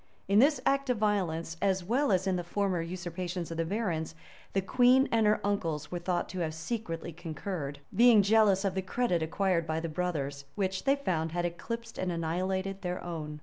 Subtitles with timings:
[0.27, 4.15] In this act of violence, as well as in the former usurpations of the barons,
[4.53, 8.81] the queen and her uncles were thought to have secretly concurred; being jealous of the
[8.81, 13.39] credit acquired by the brothers, which, they found, had eclipsed and annihilated their own.